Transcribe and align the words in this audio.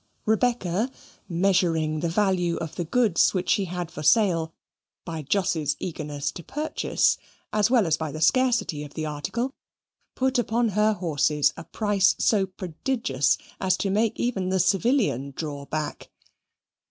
Rebecca, 0.25 0.89
measuring 1.29 1.99
the 1.99 2.09
value 2.09 2.55
of 2.57 2.73
the 2.75 2.85
goods 2.85 3.35
which 3.35 3.51
she 3.51 3.65
had 3.65 3.91
for 3.91 4.01
sale 4.01 4.51
by 5.05 5.21
Jos's 5.21 5.75
eagerness 5.77 6.31
to 6.31 6.43
purchase, 6.43 7.19
as 7.53 7.69
well 7.69 7.85
as 7.85 7.97
by 7.97 8.11
the 8.11 8.19
scarcity 8.19 8.83
of 8.83 8.95
the 8.95 9.05
article, 9.05 9.53
put 10.15 10.39
upon 10.39 10.69
her 10.69 10.93
horses 10.93 11.53
a 11.55 11.65
price 11.65 12.15
so 12.17 12.47
prodigious 12.47 13.37
as 13.59 13.77
to 13.77 13.91
make 13.91 14.19
even 14.19 14.49
the 14.49 14.59
civilian 14.59 15.33
draw 15.35 15.67
back. 15.67 16.09